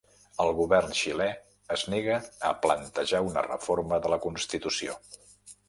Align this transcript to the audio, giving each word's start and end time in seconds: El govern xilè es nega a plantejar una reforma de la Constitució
El 0.43 0.47
govern 0.59 0.95
xilè 0.99 1.27
es 1.75 1.83
nega 1.95 2.17
a 2.51 2.55
plantejar 2.65 3.23
una 3.29 3.47
reforma 3.51 4.03
de 4.07 4.15
la 4.17 4.21
Constitució 4.27 5.01